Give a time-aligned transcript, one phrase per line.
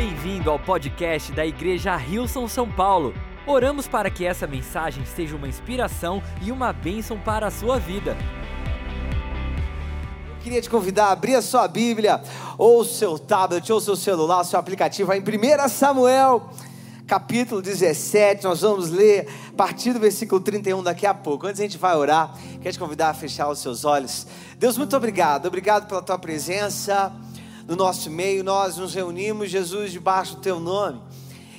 [0.00, 3.12] Bem-vindo ao podcast da Igreja Rilson São Paulo.
[3.44, 8.16] Oramos para que essa mensagem seja uma inspiração e uma bênção para a sua vida.
[10.40, 12.22] Queria te convidar a abrir a sua Bíblia,
[12.56, 16.48] ou o seu tablet, ou o seu celular, o seu aplicativo, em 1 Samuel,
[17.04, 18.44] capítulo 17.
[18.44, 21.48] Nós vamos ler a partir do versículo 31 daqui a pouco.
[21.48, 24.28] Antes a gente vai orar, quero te convidar a fechar os seus olhos.
[24.58, 25.46] Deus, muito obrigado.
[25.46, 27.12] Obrigado pela tua presença
[27.68, 28.42] no nosso meio.
[28.42, 31.00] Nós nos reunimos, Jesus, debaixo do teu nome.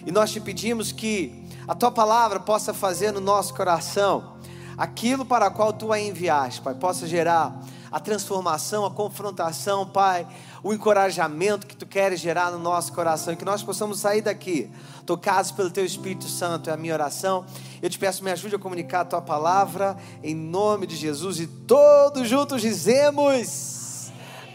[0.06, 4.40] E nós te pedimos que a tua palavra possa fazer no nosso coração
[4.76, 10.26] aquilo para qual tu a enviaste, Pai, possa gerar a transformação, a confrontação, Pai,
[10.64, 14.70] o encorajamento que tu queres gerar no nosso coração, e que nós possamos sair daqui,
[15.06, 17.46] tocados pelo teu Espírito Santo, é a minha oração.
[17.82, 21.48] Eu te peço, me ajude a comunicar a tua palavra, em nome de Jesus, e
[21.48, 23.79] todos juntos dizemos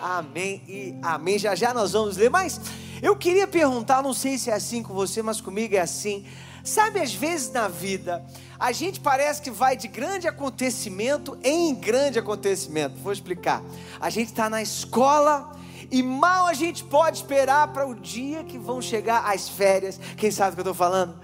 [0.04, 1.38] amém e amém.
[1.38, 2.60] Já já nós vamos ler, mas
[3.02, 6.26] eu queria perguntar, não sei se é assim com você, mas comigo é assim.
[6.62, 8.24] Sabe, às vezes na vida,
[8.58, 12.96] a gente parece que vai de grande acontecimento em grande acontecimento.
[13.02, 13.62] Vou explicar.
[14.00, 15.52] A gente está na escola
[15.90, 19.98] e mal a gente pode esperar para o dia que vão chegar as férias.
[20.16, 21.14] Quem sabe o que eu estou falando?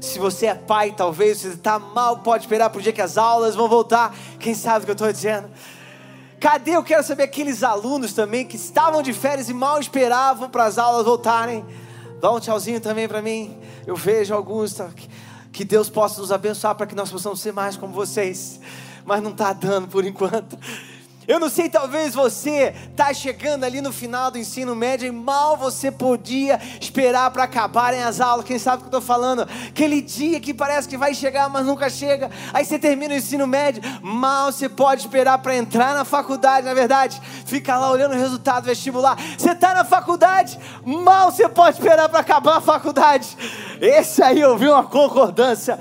[0.00, 3.18] Se você é pai, talvez você está mal, pode esperar para o dia que as
[3.18, 4.14] aulas vão voltar.
[4.38, 5.50] Quem sabe o que eu estou dizendo?
[6.40, 6.76] Cadê?
[6.76, 10.78] Eu quero saber aqueles alunos também que estavam de férias e mal esperavam para as
[10.78, 11.64] aulas voltarem.
[12.20, 13.58] Dá um tchauzinho também para mim.
[13.86, 14.74] Eu vejo alguns.
[14.74, 14.88] Tá,
[15.52, 18.60] que Deus possa nos abençoar para que nós possamos ser mais como vocês.
[19.04, 20.56] Mas não está dando por enquanto.
[21.28, 25.58] Eu não sei, talvez você está chegando ali no final do ensino médio e mal
[25.58, 28.46] você podia esperar para acabarem as aulas.
[28.46, 29.42] Quem sabe o que eu estou falando?
[29.68, 32.30] Aquele dia que parece que vai chegar, mas nunca chega.
[32.50, 36.72] Aí você termina o ensino médio, mal você pode esperar para entrar na faculdade, na
[36.72, 37.20] verdade.
[37.44, 39.18] Fica lá olhando o resultado vestibular.
[39.36, 43.36] Você está na faculdade, mal você pode esperar para acabar a faculdade.
[43.82, 45.78] Esse aí eu vi uma concordância.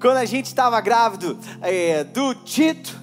[0.00, 2.99] Quando a gente estava grávido é, do Tito,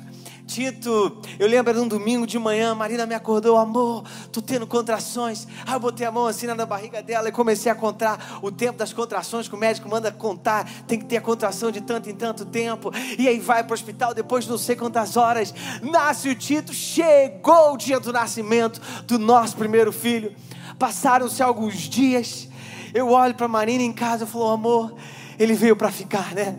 [0.47, 5.45] Tito, eu lembro era um domingo de manhã, Marina me acordou, amor, tô tendo contrações.
[5.65, 8.79] Aí eu botei a mão assim na barriga dela e comecei a contar o tempo
[8.79, 10.65] das contrações que o médico manda contar.
[10.87, 12.91] Tem que ter a contração de tanto em tanto tempo.
[13.19, 15.53] E aí vai para o hospital depois de não sei quantas horas.
[15.81, 20.33] Nasce o Tito, chegou o dia do nascimento do nosso primeiro filho.
[20.79, 22.47] Passaram-se alguns dias.
[22.93, 24.95] Eu olho para Marina em casa e falo, amor,
[25.37, 26.55] ele veio para ficar, né?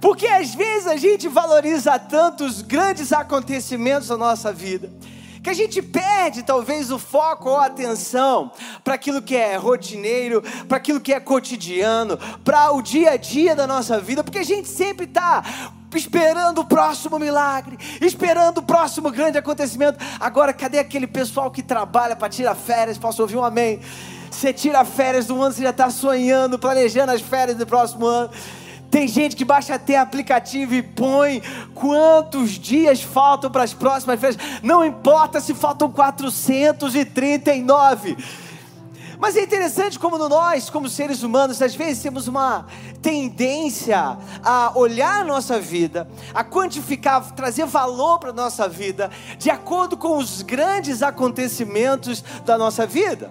[0.00, 4.90] Porque às vezes a gente valoriza tanto os grandes acontecimentos da nossa vida,
[5.42, 8.50] que a gente perde talvez o foco ou a atenção
[8.82, 13.54] para aquilo que é rotineiro, para aquilo que é cotidiano, para o dia a dia
[13.54, 15.44] da nossa vida, porque a gente sempre está
[15.94, 20.04] esperando o próximo milagre, esperando o próximo grande acontecimento.
[20.18, 22.98] Agora, cadê aquele pessoal que trabalha para tirar férias?
[22.98, 23.80] Posso ouvir um amém?
[24.30, 28.30] Você tira férias do ano, você já está sonhando, planejando as férias do próximo ano.
[28.96, 31.42] Tem gente que baixa até aplicativo e põe
[31.74, 34.38] quantos dias faltam para as próximas férias.
[34.62, 38.16] Não importa se faltam 439.
[39.18, 42.64] Mas é interessante como nós, como seres humanos, às vezes temos uma
[43.02, 49.50] tendência a olhar a nossa vida, a quantificar, trazer valor para a nossa vida, de
[49.50, 53.30] acordo com os grandes acontecimentos da nossa vida.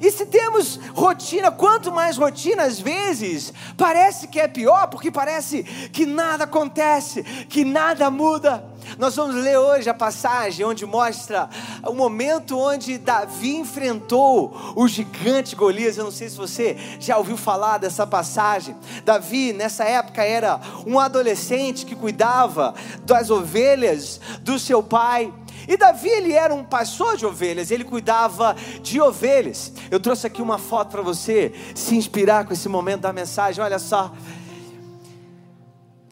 [0.00, 5.62] E se temos rotina, quanto mais rotina, às vezes, parece que é pior, porque parece
[5.62, 8.64] que nada acontece, que nada muda.
[8.98, 11.50] Nós vamos ler hoje a passagem onde mostra
[11.84, 15.98] o momento onde Davi enfrentou o gigante Golias.
[15.98, 18.76] Eu não sei se você já ouviu falar dessa passagem.
[19.04, 22.74] Davi, nessa época, era um adolescente que cuidava
[23.04, 25.32] das ovelhas do seu pai.
[25.68, 29.72] E Davi, ele era um pastor de ovelhas, ele cuidava de ovelhas.
[29.90, 33.62] Eu trouxe aqui uma foto para você se inspirar com esse momento da mensagem.
[33.62, 34.12] Olha só.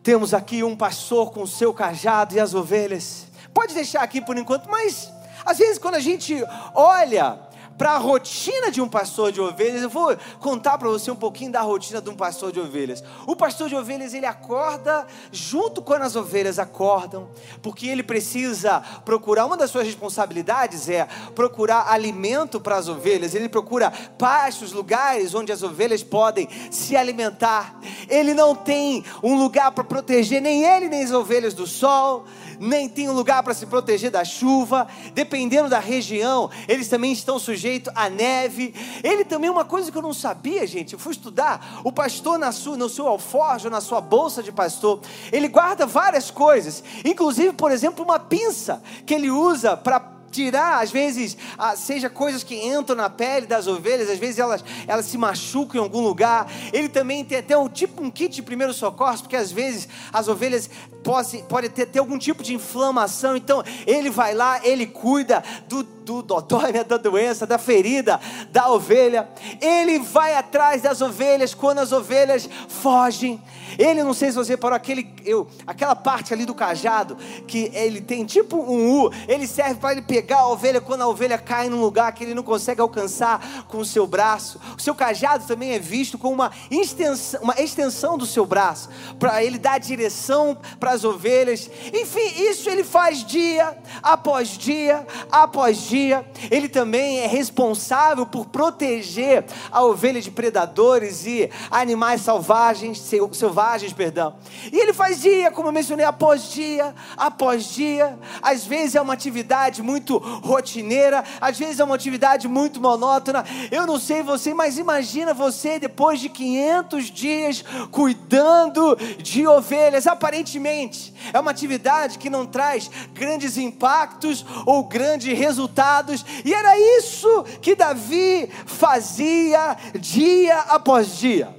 [0.02, 3.26] Temos aqui um pastor com o seu cajado e as ovelhas.
[3.54, 5.10] Pode deixar aqui por enquanto, mas
[5.46, 6.42] às vezes quando a gente
[6.74, 7.38] olha
[7.76, 11.52] para a rotina de um pastor de ovelhas, eu vou contar para você um pouquinho
[11.52, 13.02] da rotina de um pastor de ovelhas.
[13.26, 17.28] O pastor de ovelhas, ele acorda junto quando as ovelhas acordam,
[17.62, 23.48] porque ele precisa procurar, uma das suas responsabilidades é procurar alimento para as ovelhas, ele
[23.48, 27.78] procura pastos, lugares onde as ovelhas podem se alimentar.
[28.08, 32.24] Ele não tem um lugar para proteger nem ele nem as ovelhas do sol,
[32.58, 37.38] nem tem um lugar para se proteger da chuva, dependendo da região, eles também estão
[37.38, 38.74] sujeitos à neve.
[39.02, 42.52] Ele também, uma coisa que eu não sabia, gente, eu fui estudar, o pastor na
[42.52, 45.00] sua, no seu alforje, na sua bolsa de pastor,
[45.32, 50.90] ele guarda várias coisas, inclusive, por exemplo, uma pinça que ele usa para tirar, às
[50.90, 51.36] vezes,
[51.76, 55.84] seja coisas que entram na pele das ovelhas, às vezes elas, elas se machucam em
[55.84, 56.50] algum lugar.
[56.72, 60.26] Ele também tem até um tipo um kit de primeiro socorro, porque às vezes as
[60.26, 60.68] ovelhas
[61.04, 63.36] podem, podem ter, ter algum tipo de inflamação.
[63.36, 68.18] Então ele vai lá, ele cuida do, do dodói, né, da doença, da ferida
[68.50, 69.28] da ovelha.
[69.60, 73.40] Ele vai atrás das ovelhas quando as ovelhas fogem.
[73.78, 77.16] Ele, não sei se você parou, aquele, eu, aquela parte ali do cajado,
[77.46, 81.08] que ele tem tipo um U, ele serve para ele pegar a ovelha quando a
[81.08, 84.60] ovelha cai num lugar que ele não consegue alcançar com o seu braço.
[84.78, 89.42] O seu cajado também é visto como uma extensão, uma extensão do seu braço, para
[89.42, 91.70] ele dar direção para as ovelhas.
[91.92, 96.24] Enfim, isso ele faz dia após dia após dia.
[96.50, 102.98] Ele também é responsável por proteger a ovelha de predadores e animais selvagens,
[103.32, 104.34] selvagens perdão.
[104.72, 108.18] E ele faz dia, como eu mencionei, após dia, após dia.
[108.42, 113.44] Às vezes é uma atividade muito rotineira, às vezes é uma atividade muito monótona.
[113.70, 120.06] Eu não sei você, mas imagina você depois de 500 dias cuidando de ovelhas.
[120.06, 120.83] Aparentemente,
[121.32, 126.24] é uma atividade que não traz grandes impactos ou grandes resultados.
[126.44, 131.54] E era isso que Davi fazia dia após dia.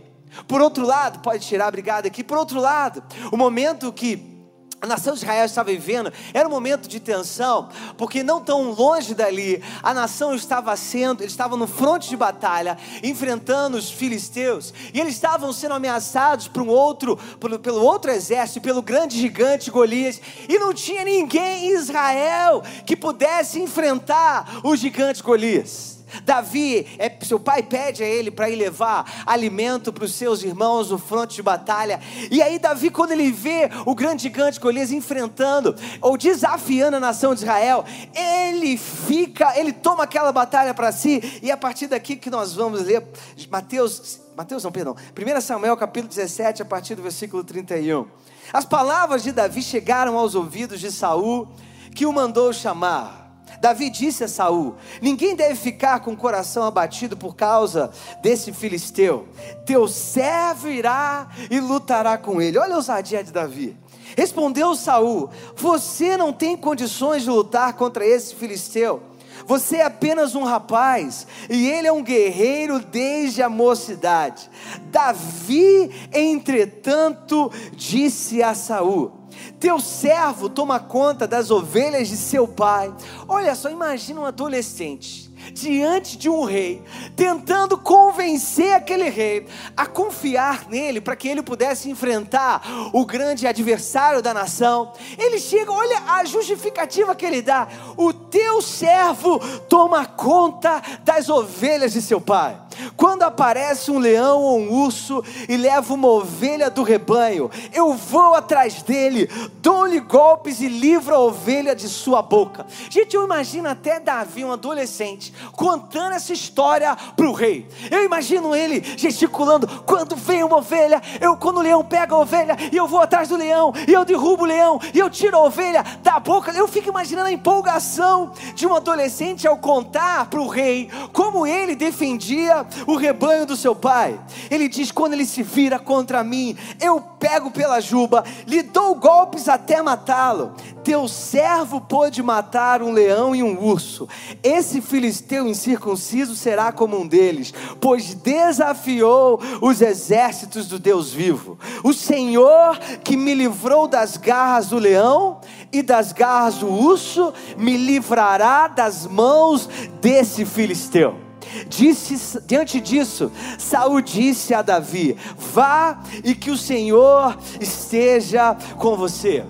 [0.47, 2.23] Por outro lado, pode tirar, obrigado aqui.
[2.23, 4.34] Por outro lado, o momento que
[4.81, 9.15] a nação de Israel estava vivendo era um momento de tensão, porque não tão longe
[9.15, 14.99] dali, a nação estava sendo, eles estavam no fronte de batalha, enfrentando os filisteus, e
[14.99, 20.21] eles estavam sendo ameaçados por um outro, pelo, pelo outro exército, pelo grande gigante Golias,
[20.47, 25.94] e não tinha ninguém em Israel que pudesse enfrentar o gigante Golias.
[26.23, 30.91] Davi, é, seu pai pede a ele para ir levar alimento para os seus irmãos
[30.91, 31.99] no fronte de batalha.
[32.31, 37.33] E aí, Davi, quando ele vê o grande gigante Golias enfrentando ou desafiando a nação
[37.33, 41.39] de Israel, ele fica, ele toma aquela batalha para si.
[41.41, 43.03] E a partir daqui que nós vamos ler
[43.49, 48.05] Mateus, Mateus não, perdão, 1 Samuel capítulo 17, a partir do versículo 31.
[48.51, 51.47] As palavras de Davi chegaram aos ouvidos de Saul,
[51.95, 53.24] que o mandou chamar.
[53.59, 57.91] Davi disse a Saul: Ninguém deve ficar com o coração abatido por causa
[58.21, 59.27] desse filisteu.
[59.65, 62.57] Teu servo irá e lutará com ele.
[62.57, 63.75] Olha a ousadia de Davi.
[64.15, 69.01] Respondeu Saul: Você não tem condições de lutar contra esse filisteu.
[69.45, 74.49] Você é apenas um rapaz e ele é um guerreiro desde a mocidade.
[74.91, 79.11] Davi, entretanto, disse a Saul:
[79.59, 82.93] teu servo toma conta das ovelhas de seu pai.
[83.27, 86.83] Olha só, imagina um adolescente diante de um rei,
[87.15, 89.45] tentando convencer aquele rei
[89.75, 92.61] a confiar nele para que ele pudesse enfrentar
[92.93, 94.93] o grande adversário da nação.
[95.17, 99.39] Ele chega, olha a justificativa que ele dá: o teu servo
[99.69, 102.64] toma conta das ovelhas de seu pai.
[102.95, 108.33] Quando aparece um leão ou um urso e leva uma ovelha do rebanho, eu vou
[108.33, 109.29] atrás dele,
[109.61, 112.65] dou-lhe golpes e livro a ovelha de sua boca.
[112.89, 117.67] Gente, eu imagino até Davi, um adolescente, contando essa história para o rei.
[117.89, 122.57] Eu imagino ele gesticulando: quando vem uma ovelha, eu quando o leão pega a ovelha
[122.71, 125.43] e eu vou atrás do leão e eu derrubo o leão e eu tiro a
[125.43, 126.51] ovelha da boca.
[126.51, 131.75] Eu fico imaginando a empolgação de um adolescente ao contar para o rei como ele
[131.75, 134.19] defendia o rebanho do seu pai.
[134.49, 139.49] Ele diz: quando ele se vira contra mim, eu pego pela juba, lhe dou golpes
[139.49, 140.53] até matá-lo.
[140.83, 144.07] Teu servo pôde matar um leão e um urso.
[144.43, 151.57] Esse filisteu incircunciso será como um deles, pois desafiou os exércitos do Deus vivo.
[151.83, 155.39] O Senhor que me livrou das garras do leão
[155.71, 159.67] e das garras do urso, me livrará das mãos
[160.01, 161.24] desse filisteu.
[161.67, 169.45] Disse, diante disso, Saul disse a Davi: Vá e que o Senhor esteja com você.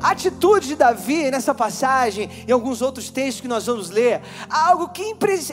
[0.00, 4.88] A atitude de Davi nessa passagem e alguns outros textos que nós vamos ler, algo
[4.88, 5.02] que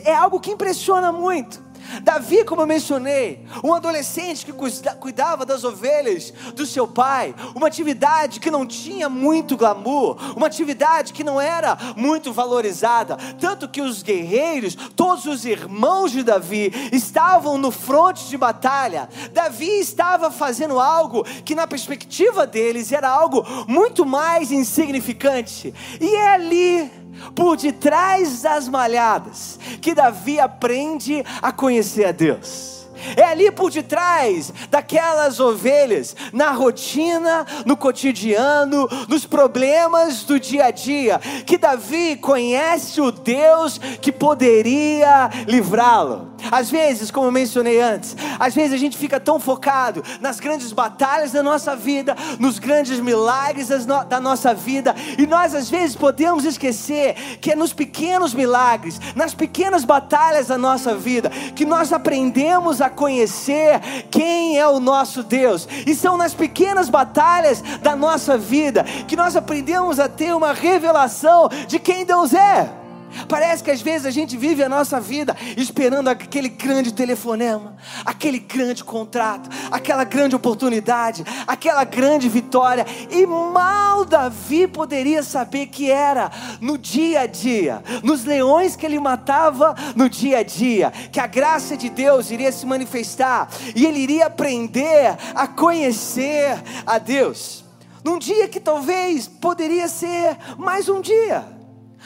[0.05, 1.66] é algo que impressiona muito.
[2.01, 4.53] Davi, como eu mencionei, um adolescente que
[4.99, 11.13] cuidava das ovelhas do seu pai, uma atividade que não tinha muito glamour, uma atividade
[11.13, 17.57] que não era muito valorizada, tanto que os guerreiros, todos os irmãos de Davi, estavam
[17.57, 19.09] no fronte de batalha.
[19.31, 26.29] Davi estava fazendo algo que, na perspectiva deles, era algo muito mais insignificante, e é
[26.29, 32.76] ali por detrás das malhadas, que Davi aprende a conhecer a Deus.
[33.15, 40.71] É ali por detrás daquelas ovelhas, na rotina, no cotidiano, nos problemas do dia a
[40.71, 46.31] dia, que Davi conhece o Deus que poderia livrá-lo.
[46.51, 51.31] Às vezes, como mencionei antes, às vezes a gente fica tão focado nas grandes batalhas
[51.31, 57.15] da nossa vida, nos grandes milagres da nossa vida, e nós às vezes podemos esquecer
[57.41, 62.86] que é nos pequenos milagres, nas pequenas batalhas da nossa vida, que nós aprendemos a
[62.89, 63.79] conhecer
[64.09, 69.35] quem é o nosso Deus, e são nas pequenas batalhas da nossa vida que nós
[69.35, 72.86] aprendemos a ter uma revelação de quem Deus é.
[73.27, 78.39] Parece que às vezes a gente vive a nossa vida esperando aquele grande telefonema, aquele
[78.39, 86.31] grande contrato, aquela grande oportunidade, aquela grande vitória, e mal Davi poderia saber que era
[86.61, 91.27] no dia a dia, nos leões que ele matava no dia a dia, que a
[91.27, 97.65] graça de Deus iria se manifestar e ele iria aprender a conhecer a Deus.
[98.03, 101.56] Num dia que talvez poderia ser mais um dia.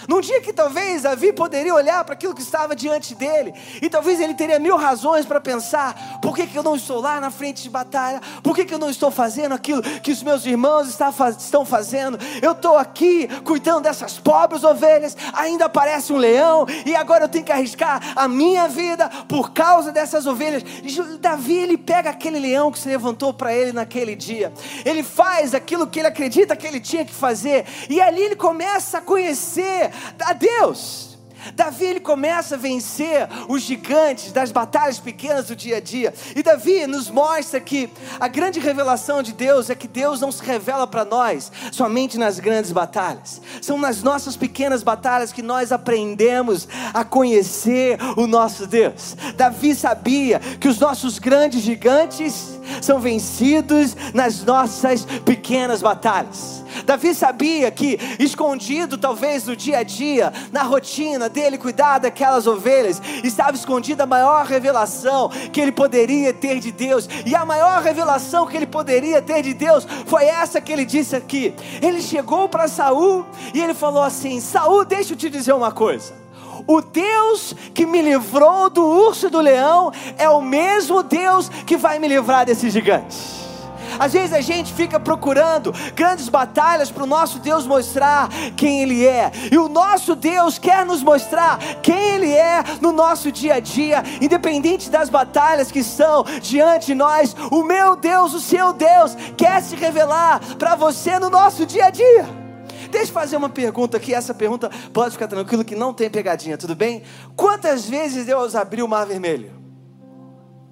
[0.07, 4.19] Num dia que talvez Davi poderia olhar para aquilo que estava diante dele, e talvez
[4.19, 7.63] ele teria mil razões para pensar: por que, que eu não estou lá na frente
[7.63, 8.21] de batalha?
[8.41, 12.17] Por que, que eu não estou fazendo aquilo que os meus irmãos estão fazendo?
[12.41, 17.45] Eu estou aqui cuidando dessas pobres ovelhas, ainda aparece um leão, e agora eu tenho
[17.45, 20.63] que arriscar a minha vida por causa dessas ovelhas.
[21.19, 24.51] Davi ele pega aquele leão que se levantou para ele naquele dia,
[24.83, 28.97] ele faz aquilo que ele acredita que ele tinha que fazer, e ali ele começa
[28.97, 29.90] a conhecer
[30.27, 31.10] a Deus.
[31.53, 36.13] Davi ele começa a vencer os gigantes das batalhas pequenas do dia a dia.
[36.35, 40.43] E Davi nos mostra que a grande revelação de Deus é que Deus não se
[40.43, 43.41] revela para nós somente nas grandes batalhas.
[43.61, 49.15] São nas nossas pequenas batalhas que nós aprendemos a conhecer o nosso Deus.
[49.35, 56.61] Davi sabia que os nossos grandes gigantes são vencidos nas nossas pequenas batalhas.
[56.85, 63.01] Davi sabia que, escondido talvez no dia a dia, na rotina dele cuidar daquelas ovelhas,
[63.23, 68.45] estava escondida a maior revelação que ele poderia ter de Deus, e a maior revelação
[68.45, 71.53] que ele poderia ter de Deus foi essa que ele disse aqui.
[71.81, 76.13] Ele chegou para Saul e ele falou assim: Saul, deixa eu te dizer uma coisa.
[76.67, 81.77] O Deus que me livrou do urso e do leão é o mesmo Deus que
[81.77, 83.40] vai me livrar desse gigante.
[83.99, 89.05] Às vezes a gente fica procurando grandes batalhas para o nosso Deus mostrar quem Ele
[89.05, 93.59] é, e o nosso Deus quer nos mostrar quem Ele é no nosso dia a
[93.59, 97.35] dia, independente das batalhas que estão diante de nós.
[97.51, 101.89] O meu Deus, o seu Deus, quer se revelar para você no nosso dia a
[101.89, 102.41] dia.
[102.89, 104.13] Deixa eu fazer uma pergunta aqui.
[104.13, 107.03] Essa pergunta pode ficar tranquilo que não tem pegadinha, tudo bem?
[107.35, 109.51] Quantas vezes Deus abriu o mar vermelho?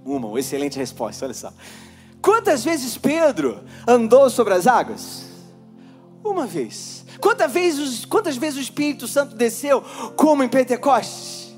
[0.03, 1.53] Uma, uma excelente resposta, olha só.
[2.21, 5.25] Quantas vezes Pedro andou sobre as águas?
[6.23, 7.05] Uma vez.
[7.19, 9.83] Quantas vezes, quantas vezes o Espírito Santo desceu
[10.15, 11.55] como em Pentecostes?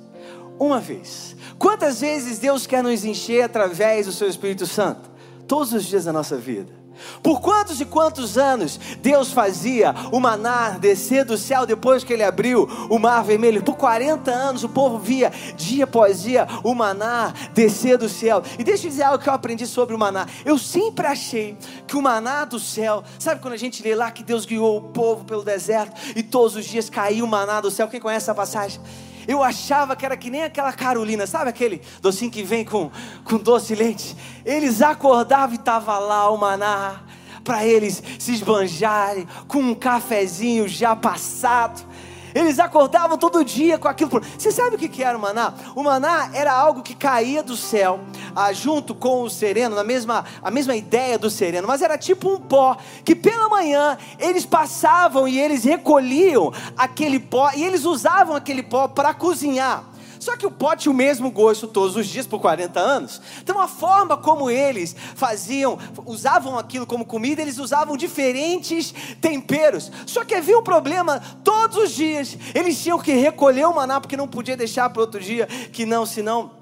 [0.60, 1.36] Uma vez.
[1.58, 5.10] Quantas vezes Deus quer nos encher através do seu Espírito Santo?
[5.48, 6.81] Todos os dias da nossa vida.
[7.22, 12.24] Por quantos e quantos anos Deus fazia o maná descer do céu depois que ele
[12.24, 13.64] abriu o mar vermelho?
[13.64, 18.44] Por 40 anos o povo via dia após dia o maná descer do céu.
[18.58, 20.28] E deixa eu dizer algo que eu aprendi sobre o maná.
[20.46, 24.24] Eu sempre achei que o maná do céu, sabe quando a gente lê lá que
[24.24, 27.88] Deus guiou o povo pelo deserto e todos os dias caiu o maná do céu?
[27.88, 28.80] Quem conhece essa passagem?
[29.28, 32.92] Eu achava que era que nem aquela Carolina, sabe aquele docinho que vem com,
[33.24, 34.16] com doce e leite?
[34.46, 37.02] Eles acordavam e estava lá o maná
[37.44, 41.84] para eles se esbanjarem com um cafezinho já passado.
[42.34, 44.22] Eles acordavam todo dia com aquilo.
[44.38, 45.54] Você sabe o que era o maná?
[45.76, 48.00] O maná era algo que caía do céu,
[48.36, 52.30] ah, junto com o sereno, na mesma, a mesma ideia do sereno, mas era tipo
[52.30, 58.36] um pó, que pela manhã eles passavam e eles recolhiam aquele pó, e eles usavam
[58.36, 59.91] aquele pó para cozinhar.
[60.22, 63.20] Só que o tinha o mesmo gosto todos os dias por 40 anos.
[63.42, 69.92] Então a forma como eles faziam, usavam aquilo como comida, eles usavam diferentes temperos.
[70.06, 74.16] Só que havia um problema, todos os dias eles tinham que recolher o maná porque
[74.16, 76.61] não podia deixar para outro dia, que não, senão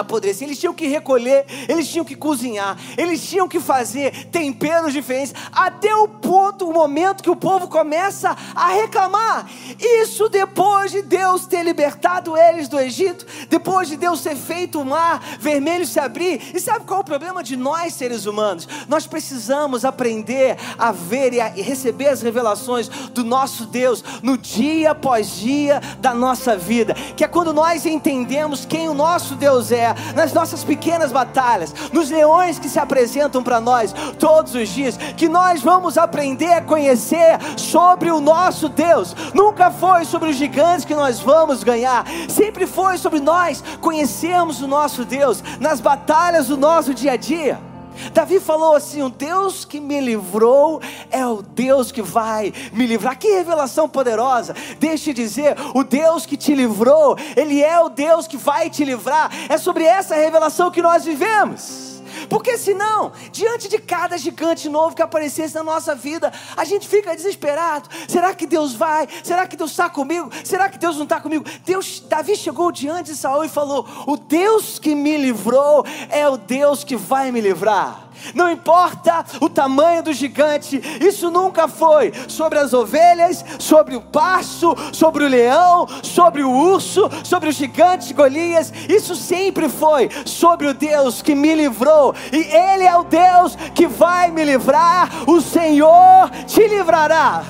[0.00, 5.34] apodrecer, eles tinham que recolher, eles tinham que cozinhar, eles tinham que fazer temperos diferentes,
[5.52, 9.48] até o ponto, o momento que o povo começa a reclamar.
[9.78, 14.84] Isso depois de Deus ter libertado eles do Egito, depois de Deus ter feito o
[14.84, 16.54] mar vermelho se abrir.
[16.54, 18.68] E sabe qual é o problema de nós seres humanos?
[18.88, 24.90] Nós precisamos aprender a ver e a receber as revelações do nosso Deus no dia
[24.90, 29.85] após dia da nossa vida, que é quando nós entendemos quem o nosso Deus é
[30.14, 35.28] nas nossas pequenas batalhas, nos leões que se apresentam para nós todos os dias, que
[35.28, 39.14] nós vamos aprender a conhecer sobre o nosso Deus.
[39.34, 44.68] Nunca foi sobre os gigantes que nós vamos ganhar, sempre foi sobre nós conhecermos o
[44.68, 47.75] nosso Deus nas batalhas do nosso dia a dia.
[48.12, 53.18] Davi falou assim: O Deus que me livrou é o Deus que vai me livrar.
[53.18, 54.54] Que revelação poderosa!
[54.78, 59.30] Deixe dizer: O Deus que te livrou, Ele é o Deus que vai te livrar.
[59.48, 61.85] É sobre essa revelação que nós vivemos.
[62.28, 67.14] Porque senão, diante de cada gigante novo que aparecesse na nossa vida, a gente fica
[67.14, 67.88] desesperado.
[68.08, 69.08] Será que Deus vai?
[69.22, 70.30] Será que Deus está comigo?
[70.44, 71.44] Será que Deus não está comigo?
[71.64, 76.36] Deus, Davi chegou diante de Saul e falou: O Deus que me livrou é o
[76.36, 82.58] Deus que vai me livrar não importa o tamanho do gigante, isso nunca foi sobre
[82.58, 88.72] as ovelhas, sobre o pasto, sobre o leão, sobre o urso, sobre o gigante Golias,
[88.88, 93.86] isso sempre foi sobre o Deus que me livrou, e Ele é o Deus que
[93.86, 97.42] vai me livrar, o Senhor te livrará.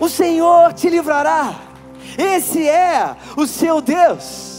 [0.00, 1.54] O Senhor te livrará.
[2.16, 4.57] Esse é o seu Deus.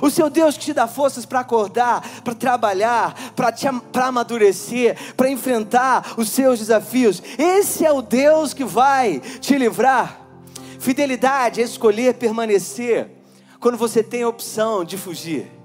[0.00, 6.14] O seu Deus que te dá forças para acordar, para trabalhar, para amadurecer, para enfrentar
[6.16, 7.22] os seus desafios.
[7.38, 10.20] Esse é o Deus que vai te livrar.
[10.78, 13.10] Fidelidade é escolher permanecer
[13.58, 15.55] quando você tem a opção de fugir.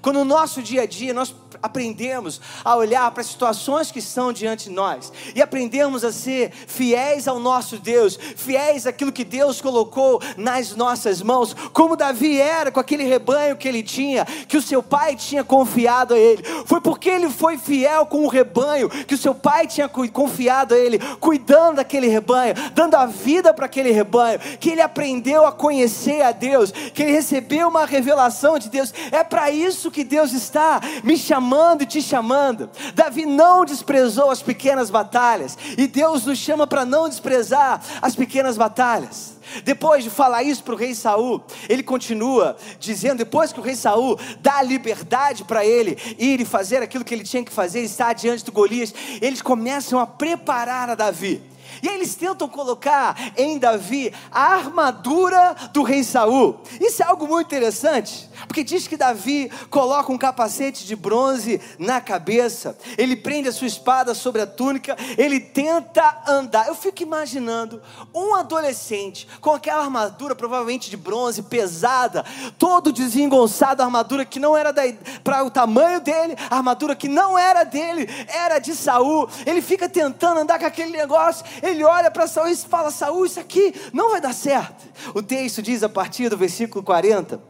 [0.00, 4.32] Quando no nosso dia a dia nós aprendemos a olhar para as situações que estão
[4.32, 9.60] diante de nós e aprendemos a ser fiéis ao nosso Deus, fiéis àquilo que Deus
[9.60, 14.62] colocou nas nossas mãos, como Davi era com aquele rebanho que ele tinha, que o
[14.62, 16.42] seu pai tinha confiado a ele.
[16.66, 20.78] Foi porque ele foi fiel com o rebanho que o seu pai tinha confiado a
[20.78, 26.22] ele, cuidando daquele rebanho, dando a vida para aquele rebanho, que ele aprendeu a conhecer
[26.22, 28.92] a Deus, que ele recebeu uma revelação de Deus.
[29.10, 32.70] É para isso que Deus está me chamando chamando e te chamando.
[32.94, 38.56] Davi não desprezou as pequenas batalhas, e Deus nos chama para não desprezar as pequenas
[38.56, 39.36] batalhas.
[39.64, 43.74] Depois de falar isso para o rei Saul, ele continua dizendo, depois que o rei
[43.74, 47.80] Saul dá a liberdade para ele ir e fazer aquilo que ele tinha que fazer,
[47.80, 51.42] estar diante do Golias, eles começam a preparar a Davi.
[51.82, 56.60] E aí eles tentam colocar em Davi a armadura do rei Saul.
[56.80, 62.00] Isso é algo muito interessante, porque diz que Davi coloca um capacete de bronze na
[62.00, 66.68] cabeça, ele prende a sua espada sobre a túnica, ele tenta andar.
[66.68, 67.82] Eu fico imaginando
[68.14, 72.24] um adolescente com aquela armadura provavelmente de bronze pesada,
[72.58, 74.74] todo desengonçado, armadura que não era
[75.22, 79.28] para o tamanho dele, armadura que não era dele, era de Saul.
[79.46, 83.40] Ele fica tentando andar com aquele negócio ele olha para Saul e fala: Saul, isso
[83.40, 84.86] aqui não vai dar certo.
[85.14, 87.40] O texto diz a partir do versículo 40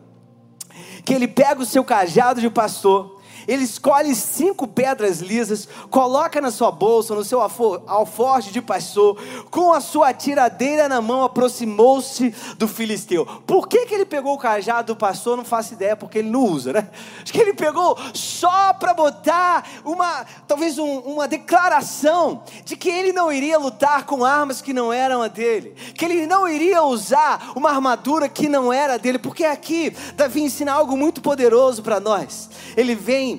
[1.05, 3.18] que ele pega o seu cajado de pastor
[3.49, 9.19] ele escolhe cinco pedras lisas, coloca na sua bolsa, no seu alforje de pastor,
[9.51, 13.25] com a sua tiradeira na mão, aproximou-se do filisteu.
[13.47, 15.35] Por que, que ele pegou o cajado do pastor?
[15.35, 16.91] Não faço ideia, porque ele não usa, né?
[17.23, 23.15] Acho que ele pegou só para botar uma, talvez um, uma declaração de que ele
[23.15, 27.53] não iria lutar com armas que não eram a dele, que ele não iria usar
[27.57, 32.51] uma armadura que não era dele, porque aqui Davi ensina algo muito poderoso para nós.
[32.77, 33.38] Ele vem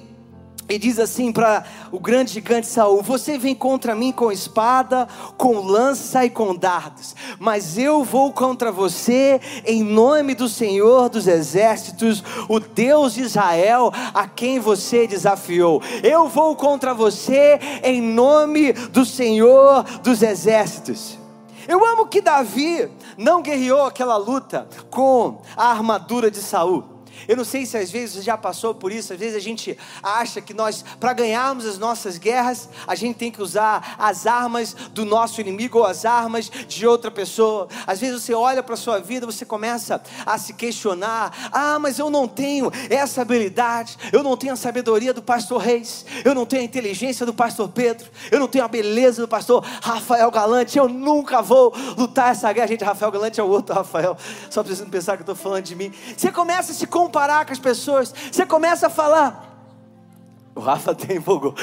[0.70, 5.60] e diz assim para o grande gigante Saul: Você vem contra mim com espada, com
[5.60, 12.24] lança e com dardos, mas eu vou contra você em nome do Senhor dos exércitos,
[12.48, 15.82] o Deus de Israel, a quem você desafiou.
[16.04, 21.18] Eu vou contra você em nome do Senhor dos exércitos.
[21.68, 26.99] Eu amo que Davi não guerreou aquela luta com a armadura de Saul.
[27.28, 29.78] Eu não sei se às vezes você já passou por isso, às vezes a gente
[30.02, 34.76] acha que nós, para ganharmos as nossas guerras, a gente tem que usar as armas
[34.92, 37.68] do nosso inimigo ou as armas de outra pessoa.
[37.86, 42.00] Às vezes você olha para a sua vida, você começa a se questionar: ah, mas
[42.00, 46.46] eu não tenho essa habilidade, eu não tenho a sabedoria do pastor Reis, eu não
[46.46, 50.78] tenho a inteligência do pastor Pedro, eu não tenho a beleza do pastor Rafael Galante,
[50.78, 52.68] eu nunca vou lutar essa guerra.
[52.68, 54.18] Gente, Rafael Galante é o outro Rafael,
[54.50, 55.92] só precisando pensar que eu estou falando de mim.
[56.16, 59.48] Você começa a se comparar com as pessoas, você começa a falar.
[60.54, 61.56] O Rafa até empolgou.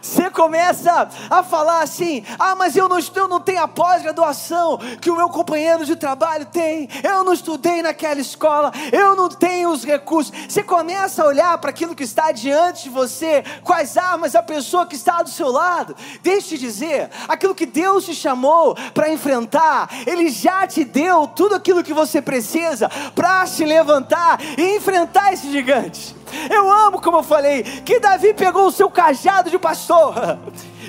[0.00, 5.10] Você começa a falar assim: ah, mas eu não, eu não tenho a pós-graduação que
[5.10, 9.84] o meu companheiro de trabalho tem, eu não estudei naquela escola, eu não tenho os
[9.84, 10.32] recursos.
[10.48, 14.86] Você começa a olhar para aquilo que está diante de você, quais armas a pessoa
[14.86, 15.94] que está do seu lado.
[16.22, 21.54] Deixe te dizer: aquilo que Deus te chamou para enfrentar, Ele já te deu tudo
[21.54, 26.19] aquilo que você precisa para se levantar e enfrentar esse gigante.
[26.50, 30.14] Eu amo, como eu falei, que Davi pegou o seu cajado de pastor.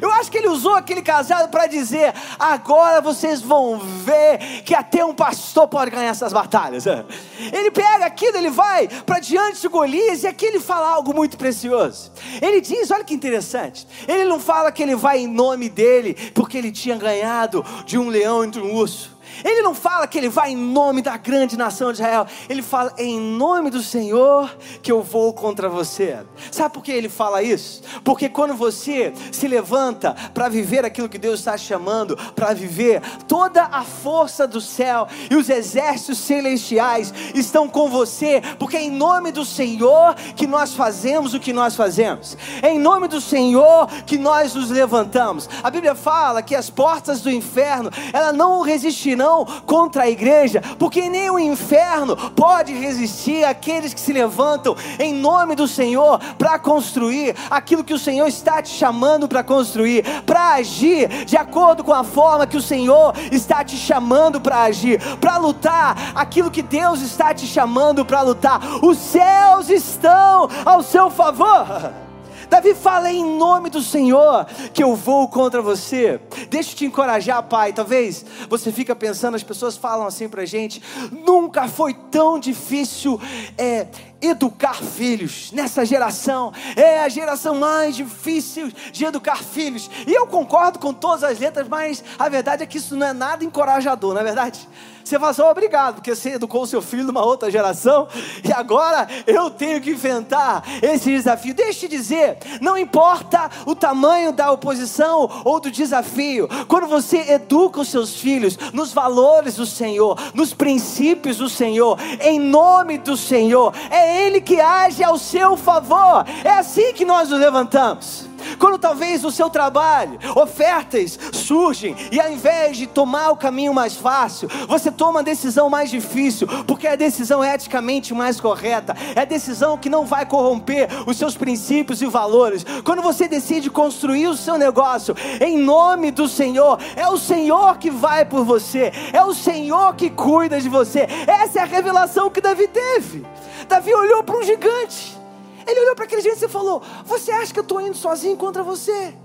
[0.01, 5.05] Eu acho que ele usou aquele cajado para dizer: agora vocês vão ver que até
[5.05, 6.85] um pastor pode ganhar essas batalhas.
[6.85, 11.37] Ele pega aquilo, ele vai para diante de Golias e aqui ele fala algo muito
[11.37, 12.11] precioso.
[12.41, 13.87] Ele diz: olha que interessante.
[14.07, 18.09] Ele não fala que ele vai em nome dele, porque ele tinha ganhado de um
[18.09, 19.20] leão entre um urso.
[19.43, 22.25] Ele não fala que ele vai em nome da grande nação de Israel.
[22.49, 26.19] Ele fala em nome do Senhor que eu vou contra você.
[26.51, 27.81] Sabe por que ele fala isso?
[28.03, 33.63] Porque quando você se levanta para viver aquilo que Deus está chamando para viver, toda
[33.63, 39.31] a força do céu e os exércitos celestiais estão com você, porque é em nome
[39.31, 42.37] do Senhor que nós fazemos o que nós fazemos.
[42.61, 45.49] É em nome do Senhor que nós nos levantamos.
[45.63, 49.30] A Bíblia fala que as portas do inferno, ela não resistirão
[49.65, 55.55] contra a igreja, porque nem o inferno pode resistir àqueles que se levantam em nome
[55.55, 61.07] do Senhor para construir aquilo que o Senhor está te chamando para construir, para agir
[61.25, 66.11] de acordo com a forma que o Senhor está te chamando para agir, para lutar
[66.15, 68.59] aquilo que Deus está te chamando para lutar.
[68.83, 71.91] Os céus estão ao seu favor.
[72.51, 76.19] Davi fala em nome do Senhor que eu vou contra você.
[76.49, 77.71] Deixa eu te encorajar, pai.
[77.71, 80.83] Talvez você fica pensando, as pessoas falam assim pra gente,
[81.25, 83.17] nunca foi tão difícil
[83.57, 83.87] é,
[84.21, 86.53] educar filhos nessa geração.
[86.75, 89.89] É a geração mais difícil de educar filhos.
[90.05, 93.13] E eu concordo com todas as letras, mas a verdade é que isso não é
[93.13, 94.67] nada encorajador, não é verdade?
[95.03, 98.07] Você fala assim, obrigado, porque você educou o seu filho numa outra geração
[98.47, 101.53] e agora eu tenho que enfrentar esse desafio.
[101.53, 107.31] Deixa eu te dizer, não importa o tamanho da oposição ou do desafio, quando você
[107.31, 113.17] educa os seus filhos nos valores do Senhor, nos princípios do Senhor, em nome do
[113.17, 116.25] Senhor, é Ele que age ao seu favor.
[116.43, 118.30] É assim que nós nos levantamos.
[118.59, 123.95] Quando talvez no seu trabalho ofertas surgem e ao invés de tomar o caminho mais
[123.95, 129.21] fácil, você toma a decisão mais difícil, porque é a decisão eticamente mais correta, é
[129.21, 132.65] a decisão que não vai corromper os seus princípios e valores.
[132.83, 137.89] Quando você decide construir o seu negócio em nome do Senhor, é o Senhor que
[137.89, 141.07] vai por você, é o Senhor que cuida de você.
[141.27, 143.25] Essa é a revelação que Davi teve.
[143.67, 145.20] Davi olhou para um gigante.
[145.67, 148.63] Ele olhou para aquele gente e falou: Você acha que eu estou indo sozinho contra
[148.63, 149.15] você?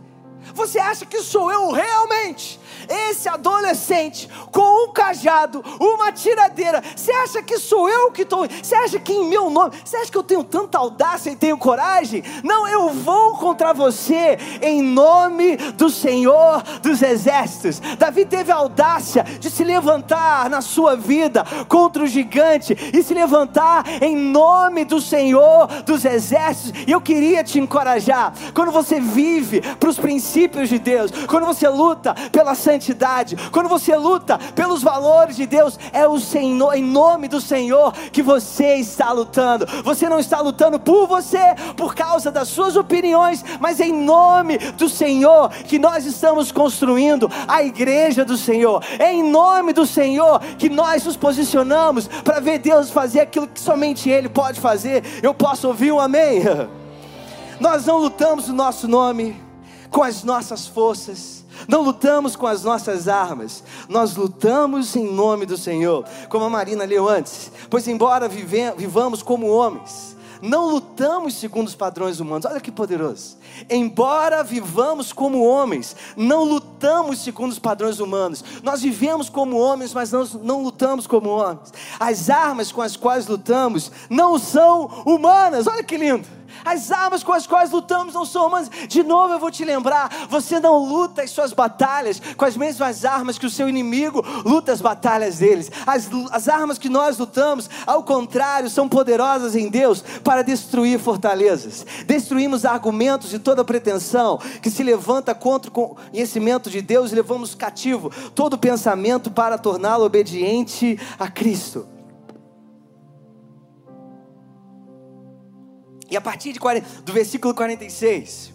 [0.54, 2.60] Você acha que sou eu realmente?
[2.88, 8.46] Esse adolescente com um cajado, uma tiradeira, você acha que sou eu que estou?
[8.48, 9.72] Você acha que em meu nome?
[9.84, 12.22] Você acha que eu tenho tanta audácia e tenho coragem?
[12.42, 17.80] Não, eu vou contra você em nome do Senhor dos Exércitos.
[17.98, 23.14] Davi teve a audácia de se levantar na sua vida contra o gigante e se
[23.14, 26.84] levantar em nome do Senhor dos Exércitos.
[26.86, 31.68] E eu queria te encorajar, quando você vive para os princípios de Deus, quando você
[31.68, 37.28] luta pela santidade, quando você luta pelos valores de Deus, é o Senhor, em nome
[37.28, 39.66] do Senhor, que você está lutando.
[39.84, 44.88] Você não está lutando por você, por causa das suas opiniões, mas em nome do
[44.88, 48.82] Senhor que nós estamos construindo a igreja do Senhor.
[48.98, 53.60] É em nome do Senhor que nós nos posicionamos para ver Deus fazer aquilo que
[53.60, 55.04] somente Ele pode fazer.
[55.22, 56.42] Eu posso ouvir um amém?
[57.60, 59.40] Nós não lutamos no nosso nome,
[59.88, 65.56] com as nossas forças não lutamos com as nossas armas, nós lutamos em nome do
[65.56, 67.50] Senhor, como a Marina leu antes.
[67.70, 72.46] Pois, embora vivamos como homens, não lutamos segundo os padrões humanos.
[72.46, 73.36] Olha que poderoso.
[73.70, 78.44] Embora vivamos como homens, não lutamos segundo os padrões humanos.
[78.62, 81.72] Nós vivemos como homens, mas não, não lutamos como homens.
[81.98, 85.66] As armas com as quais lutamos não são humanas.
[85.66, 86.35] Olha que lindo.
[86.66, 88.68] As armas com as quais lutamos não são humanas.
[88.88, 93.04] De novo eu vou te lembrar: você não luta as suas batalhas com as mesmas
[93.04, 95.70] armas que o seu inimigo luta as batalhas deles.
[95.86, 101.86] As, as armas que nós lutamos, ao contrário, são poderosas em Deus para destruir fortalezas.
[102.04, 107.54] Destruímos argumentos de toda pretensão que se levanta contra o conhecimento de Deus e levamos
[107.54, 111.95] cativo todo pensamento para torná-lo obediente a Cristo.
[116.10, 118.52] E a partir de 40, do versículo 46,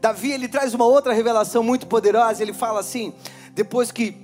[0.00, 2.42] Davi ele traz uma outra revelação muito poderosa.
[2.42, 3.12] Ele fala assim:
[3.52, 4.16] depois que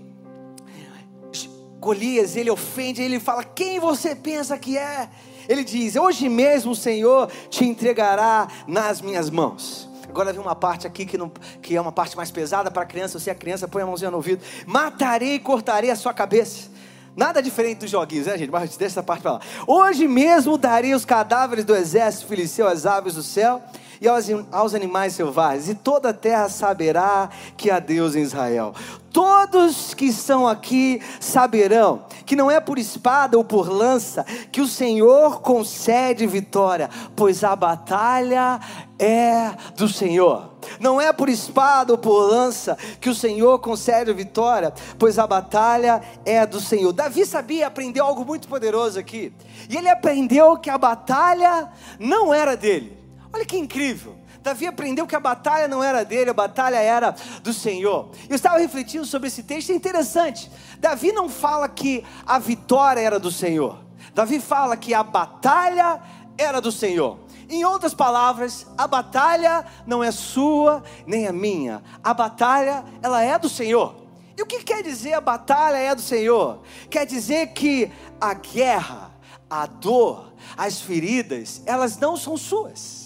[1.78, 5.08] Golias ele ofende, ele fala: Quem você pensa que é?
[5.48, 9.88] Ele diz: Hoje mesmo o Senhor te entregará nas minhas mãos.
[10.08, 11.28] Agora vem uma parte aqui que, não,
[11.60, 13.18] que é uma parte mais pesada para a criança.
[13.18, 14.42] Você é criança, põe a mãozinha no ouvido.
[14.66, 16.75] Matarei e cortarei a sua cabeça
[17.16, 18.50] Nada diferente dos joguinhos, né, gente?
[18.50, 19.40] Mas deixa essa parte para lá.
[19.66, 23.62] Hoje mesmo darei os cadáveres do exército filisteu às aves do céu
[24.00, 28.74] e aos, aos animais selvagens, e toda a terra saberá que há Deus em Israel.
[29.12, 34.66] Todos que estão aqui saberão que não é por espada ou por lança que o
[34.66, 38.60] Senhor concede vitória, pois a batalha
[38.98, 40.50] é do Senhor.
[40.78, 46.02] Não é por espada ou por lança que o Senhor concede vitória, pois a batalha
[46.24, 46.92] é do Senhor.
[46.92, 49.32] Davi sabia, aprendeu algo muito poderoso aqui.
[49.70, 53.05] E ele aprendeu que a batalha não era dele.
[53.36, 54.16] Olha que incrível.
[54.40, 58.10] Davi aprendeu que a batalha não era dele, a batalha era do Senhor.
[58.30, 60.50] Eu estava refletindo sobre esse texto, é interessante.
[60.78, 63.78] Davi não fala que a vitória era do Senhor.
[64.14, 66.00] Davi fala que a batalha
[66.38, 67.18] era do Senhor.
[67.46, 71.82] Em outras palavras, a batalha não é sua nem a minha.
[72.02, 73.96] A batalha, ela é do Senhor.
[74.34, 76.62] E o que quer dizer a batalha é do Senhor?
[76.88, 79.10] Quer dizer que a guerra,
[79.50, 83.05] a dor, as feridas, elas não são suas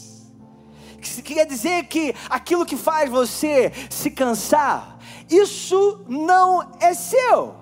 [1.00, 7.54] quer dizer que aquilo que faz você se cansar, isso não é seu.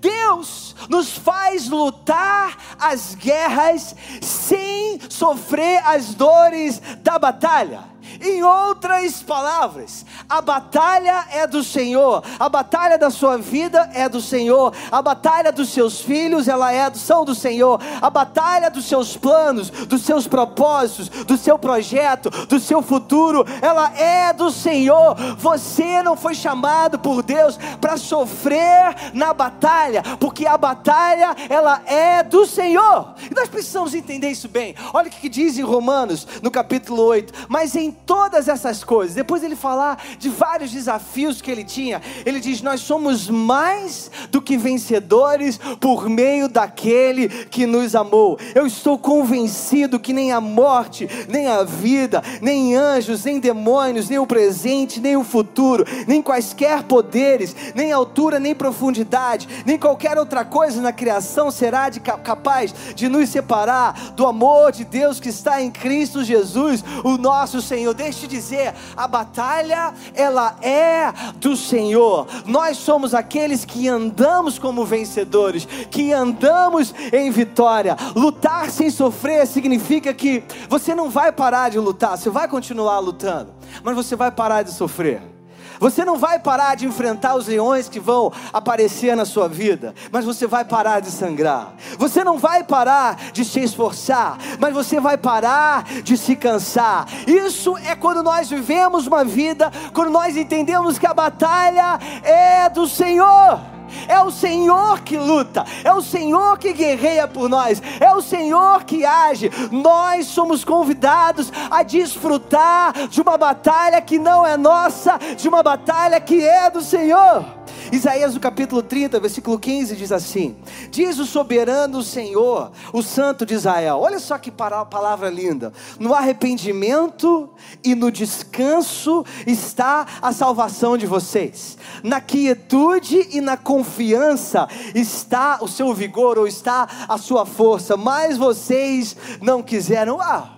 [0.00, 7.95] Deus nos faz lutar as guerras sem sofrer as dores da batalha.
[8.20, 14.20] Em outras palavras, a batalha é do Senhor, a batalha da sua vida é do
[14.20, 19.16] Senhor, a batalha dos seus filhos, ela é são do Senhor, a batalha dos seus
[19.16, 25.14] planos, dos seus propósitos, do seu projeto, do seu futuro, ela é do Senhor.
[25.38, 32.22] Você não foi chamado por Deus para sofrer na batalha, porque a batalha ela é
[32.22, 33.14] do Senhor.
[33.30, 34.74] E nós precisamos entender isso bem.
[34.92, 39.42] Olha o que diz em Romanos, no capítulo 8, mas em todas essas coisas, depois
[39.42, 44.56] ele falar de vários desafios que ele tinha, ele diz: Nós somos mais do que
[44.56, 48.38] vencedores por meio daquele que nos amou.
[48.54, 54.18] Eu estou convencido que nem a morte, nem a vida, nem anjos, nem demônios, nem
[54.18, 60.44] o presente, nem o futuro, nem quaisquer poderes, nem altura, nem profundidade, nem qualquer outra
[60.44, 65.60] coisa na criação será de, capaz de nos separar do amor de Deus que está
[65.60, 72.26] em Cristo Jesus, o nosso Senhor deixe te dizer, a batalha ela é do Senhor.
[72.44, 77.96] Nós somos aqueles que andamos como vencedores, que andamos em vitória.
[78.14, 83.52] Lutar sem sofrer significa que você não vai parar de lutar, você vai continuar lutando,
[83.82, 85.35] mas você vai parar de sofrer.
[85.78, 90.24] Você não vai parar de enfrentar os leões que vão aparecer na sua vida, mas
[90.24, 91.74] você vai parar de sangrar.
[91.98, 97.06] Você não vai parar de se esforçar, mas você vai parar de se cansar.
[97.26, 102.86] Isso é quando nós vivemos uma vida, quando nós entendemos que a batalha é do
[102.86, 103.75] Senhor.
[104.08, 108.84] É o Senhor que luta, é o Senhor que guerreia por nós, é o Senhor
[108.84, 109.50] que age.
[109.70, 116.20] Nós somos convidados a desfrutar de uma batalha que não é nossa, de uma batalha
[116.20, 117.55] que é do Senhor.
[117.92, 120.56] Isaías no capítulo 30, versículo 15 diz assim:
[120.90, 123.98] Diz o soberano Senhor, o Santo de Israel.
[124.00, 125.72] Olha só que palavra linda.
[125.98, 127.48] No arrependimento
[127.84, 131.78] e no descanso está a salvação de vocês.
[132.02, 138.36] Na quietude e na confiança está o seu vigor ou está a sua força, mas
[138.36, 140.20] vocês não quiseram.
[140.20, 140.56] Ah,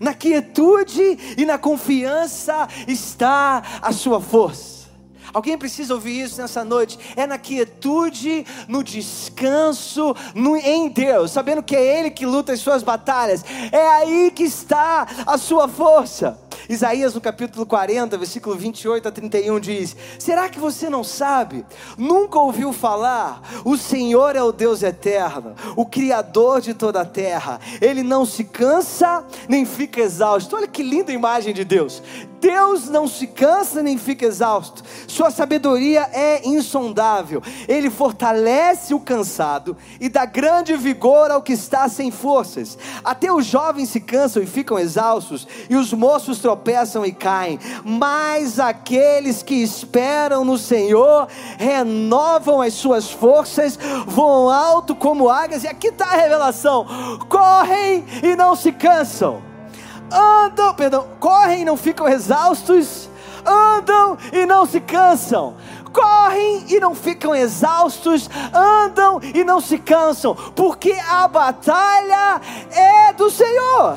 [0.00, 4.71] na quietude e na confiança está a sua força.
[5.32, 6.98] Alguém precisa ouvir isso nessa noite.
[7.16, 12.60] É na quietude, no descanso, no, em Deus, sabendo que é Ele que luta as
[12.60, 13.44] suas batalhas.
[13.70, 16.41] É aí que está a sua força.
[16.68, 21.64] Isaías no capítulo 40, versículo 28 a 31 diz: Será que você não sabe?
[21.96, 23.42] Nunca ouviu falar?
[23.64, 27.60] O Senhor é o Deus eterno, o Criador de toda a terra.
[27.80, 30.56] Ele não se cansa nem fica exausto.
[30.56, 32.02] Olha que linda imagem de Deus.
[32.42, 37.40] Deus não se cansa nem fica exausto, sua sabedoria é insondável.
[37.68, 42.76] Ele fortalece o cansado e dá grande vigor ao que está sem forças.
[43.04, 46.51] Até os jovens se cansam e ficam exaustos, e os moços tropeçam
[47.04, 47.58] e caem.
[47.84, 55.68] Mas aqueles que esperam no Senhor renovam as suas forças, voam alto como águias, e
[55.68, 56.86] aqui está a revelação:
[57.28, 59.52] correm e não se cansam
[60.12, 63.08] andam, perdão, correm e não ficam exaustos,
[63.46, 65.54] andam e não se cansam,
[65.92, 73.30] correm e não ficam exaustos, andam e não se cansam, porque a batalha é do
[73.30, 73.96] Senhor.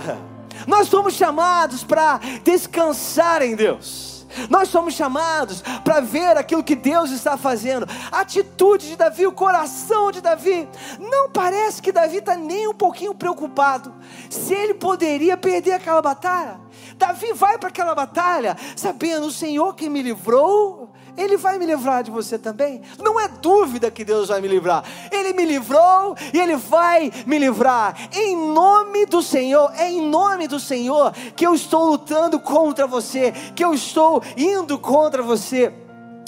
[0.68, 4.16] Nós somos chamados para descansar em Deus.
[4.50, 7.88] Nós somos chamados para ver aquilo que Deus está fazendo.
[8.12, 10.68] A atitude de Davi, o coração de Davi.
[11.00, 13.94] Não parece que Davi está nem um pouquinho preocupado
[14.30, 16.60] se ele poderia perder aquela batalha.
[16.98, 20.85] Davi vai para aquela batalha sabendo: o Senhor que me livrou
[21.18, 22.82] ele vai me livrar de você também.
[23.00, 24.84] Não é dúvida que Deus vai me livrar.
[25.12, 27.96] Ele me livrou e Ele vai me livrar.
[28.14, 33.32] Em nome do Senhor, é em nome do Senhor que eu estou lutando contra você,
[33.56, 35.85] que eu estou indo contra você.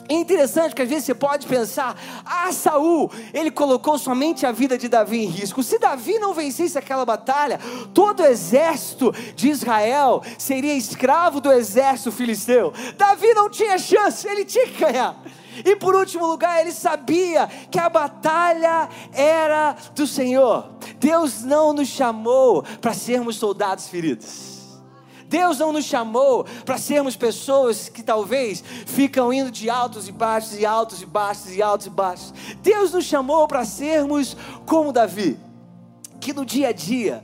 [0.09, 4.77] É interessante que às vezes você pode pensar: ah, Saul, ele colocou somente a vida
[4.77, 5.61] de Davi em risco.
[5.61, 7.59] Se Davi não vencesse aquela batalha,
[7.93, 12.73] todo o exército de Israel seria escravo do exército filisteu.
[12.97, 15.21] Davi não tinha chance, ele tinha que ganhar.
[15.65, 20.69] E por último lugar, ele sabia que a batalha era do Senhor.
[20.99, 24.56] Deus não nos chamou para sermos soldados feridos.
[25.29, 30.57] Deus não nos chamou para sermos pessoas que talvez ficam indo de altos e baixos,
[30.59, 32.33] e altos e baixos, e altos e baixos.
[32.61, 34.35] Deus nos chamou para sermos
[34.65, 35.46] como Davi
[36.27, 37.23] que no dia a dia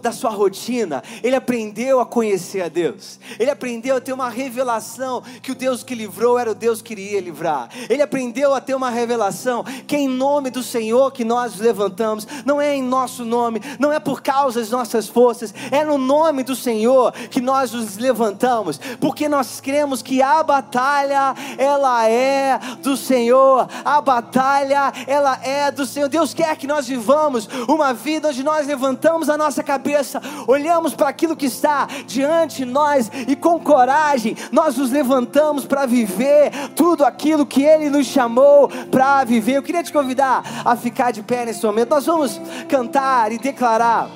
[0.00, 5.22] da sua rotina, ele aprendeu a conhecer a Deus, ele aprendeu a ter uma revelação
[5.42, 8.74] que o Deus que livrou era o Deus que iria livrar, ele aprendeu a ter
[8.74, 13.26] uma revelação que é em nome do Senhor que nós levantamos, não é em nosso
[13.26, 17.72] nome, não é por causa das nossas forças, é no nome do Senhor que nós
[17.72, 25.38] nos levantamos, porque nós cremos que a batalha ela é do Senhor, a batalha ela
[25.42, 26.08] é do Senhor.
[26.08, 31.08] Deus quer que nós vivamos uma vida onde nós levantamos a nossa cabeça, olhamos para
[31.08, 37.04] aquilo que está diante de nós e com coragem nós nos levantamos para viver tudo
[37.04, 39.56] aquilo que Ele nos chamou para viver.
[39.56, 41.90] Eu queria te convidar a ficar de pé nesse momento.
[41.90, 44.08] Nós vamos cantar e declarar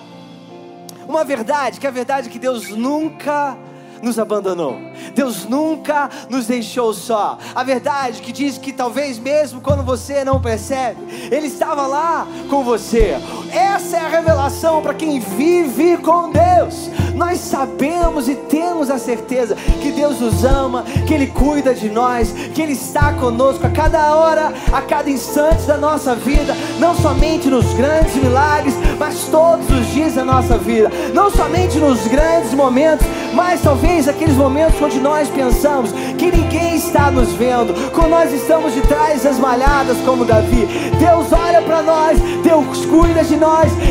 [1.09, 3.57] uma verdade, que é a verdade que Deus nunca
[4.05, 4.79] nos abandonou.
[5.15, 7.39] Deus nunca nos deixou só.
[7.55, 11.01] A verdade que diz que talvez mesmo quando você não percebe,
[11.33, 13.17] Ele estava lá com você.
[13.55, 16.91] Essa é a revelação para quem vive com Deus.
[17.15, 22.33] Nós sabemos e temos a certeza que Deus nos ama, que Ele cuida de nós,
[22.33, 27.49] que Ele está conosco a cada hora, a cada instante da nossa vida, não somente
[27.49, 33.07] nos grandes milagres, mas todos os dias da nossa vida, não somente nos grandes momentos,
[33.33, 38.75] mas talvez aqueles momentos onde nós pensamos que ninguém está nos vendo, quando nós estamos
[38.75, 40.67] de trás das malhadas como Davi.
[40.99, 43.44] Deus olha para nós, Deus cuida de nós,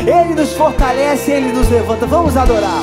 [0.06, 2.06] Ele nos fortalece, Ele nos levanta.
[2.06, 2.82] Vamos adorar.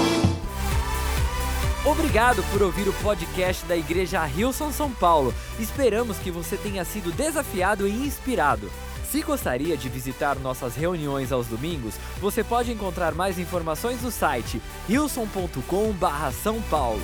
[1.84, 5.34] Obrigado por ouvir o podcast da Igreja Rilson São Paulo.
[5.60, 8.72] Esperamos que você tenha sido desafiado e inspirado.
[9.12, 14.62] Se gostaria de visitar nossas reuniões aos domingos, você pode encontrar mais informações no site
[14.90, 17.02] wilson.com/são paulo.